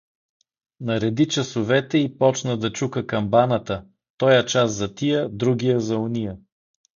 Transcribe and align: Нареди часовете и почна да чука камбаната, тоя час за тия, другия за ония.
Нареди 0.79 1.27
часовете 1.27 1.97
и 1.97 2.17
почна 2.17 2.57
да 2.57 2.71
чука 2.73 3.07
камбаната, 3.07 3.85
тоя 4.17 4.45
час 4.45 4.71
за 4.71 4.95
тия, 4.95 5.29
другия 5.29 5.79
за 5.79 5.97
ония. 5.99 6.37